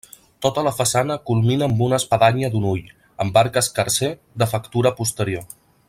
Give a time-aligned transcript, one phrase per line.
[0.43, 2.89] Tota la façana culmina amb una espadanya d'un ull,
[3.27, 4.11] amb arc escarser,
[4.43, 5.47] de factura posterior.